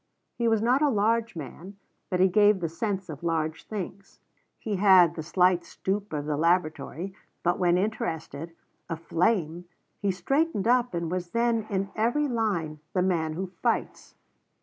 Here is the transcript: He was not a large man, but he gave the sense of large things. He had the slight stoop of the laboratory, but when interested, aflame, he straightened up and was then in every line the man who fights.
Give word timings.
He 0.33 0.47
was 0.47 0.63
not 0.63 0.81
a 0.81 0.89
large 0.89 1.35
man, 1.35 1.77
but 2.09 2.19
he 2.19 2.27
gave 2.27 2.59
the 2.59 2.69
sense 2.69 3.07
of 3.07 3.21
large 3.21 3.67
things. 3.67 4.19
He 4.57 4.77
had 4.77 5.13
the 5.13 5.21
slight 5.21 5.63
stoop 5.63 6.11
of 6.11 6.25
the 6.25 6.37
laboratory, 6.37 7.13
but 7.43 7.59
when 7.59 7.77
interested, 7.77 8.55
aflame, 8.89 9.65
he 9.99 10.09
straightened 10.09 10.67
up 10.67 10.95
and 10.95 11.11
was 11.11 11.29
then 11.29 11.67
in 11.69 11.91
every 11.95 12.27
line 12.27 12.79
the 12.93 13.03
man 13.03 13.33
who 13.33 13.45
fights. 13.61 14.15